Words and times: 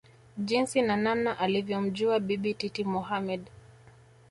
jinsi 0.37 0.81
na 0.81 0.97
namna 0.97 1.39
alivyomjua 1.39 2.19
Bibi 2.19 2.53
Titi 2.53 2.83
Mohamed 2.83 3.49